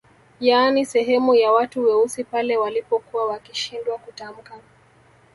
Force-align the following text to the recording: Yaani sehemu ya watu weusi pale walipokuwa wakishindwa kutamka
Yaani 0.39 0.85
sehemu 0.85 1.35
ya 1.35 1.51
watu 1.51 1.83
weusi 1.83 2.23
pale 2.23 2.57
walipokuwa 2.57 3.25
wakishindwa 3.27 3.97
kutamka 3.97 4.59